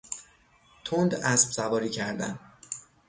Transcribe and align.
تند 0.85 1.13
اسب 1.15 1.51
سواری 1.51 1.89
کردن 1.89 2.39